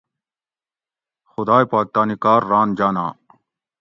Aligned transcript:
خُدائ 1.29 1.63
پاک 1.71 1.87
تانی 1.93 2.15
کار 2.23 2.41
ران 2.51 2.67
جاناں 2.77 3.11